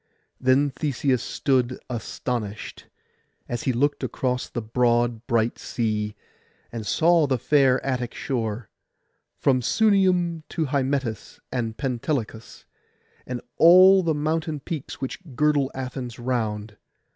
[0.39, 2.87] Then Theseus stood astonished,
[3.47, 6.15] as he looked across the broad bright sea,
[6.71, 8.71] and saw the fair Attic shore,
[9.37, 12.65] from Sunium to Hymettus and Pentelicus,
[13.27, 16.77] and all the mountain peaks which girdle Athens round.